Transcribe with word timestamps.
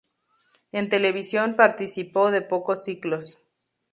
En 0.71 0.89
televisión 0.89 1.55
participó 1.55 2.31
de 2.31 2.41
pocos 2.41 2.85
ciclos. 2.85 3.37